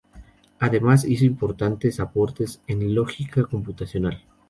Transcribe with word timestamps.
Además 0.57 1.05
hizo 1.05 1.25
importantes 1.25 1.99
aportes 1.99 2.59
en 2.65 2.95
lógica 2.95 3.43
computacional. 3.45 4.23